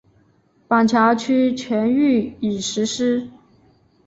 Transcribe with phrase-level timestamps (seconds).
[0.67, 3.29] 板桥区全域已实施。